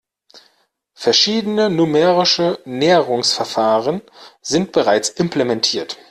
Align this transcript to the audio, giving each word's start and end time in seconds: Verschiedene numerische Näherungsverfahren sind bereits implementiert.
Verschiedene 0.95 1.69
numerische 1.69 2.57
Näherungsverfahren 2.65 4.01
sind 4.41 4.71
bereits 4.71 5.09
implementiert. 5.09 5.99